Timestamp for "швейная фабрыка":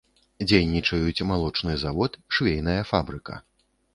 2.37-3.33